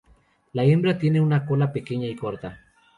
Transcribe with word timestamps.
La 0.53 0.63
hembra 0.63 0.97
tiene 0.97 1.21
una 1.21 1.45
cola 1.45 1.71
pequeña 1.71 2.07
y 2.07 2.15
corta. 2.15 2.59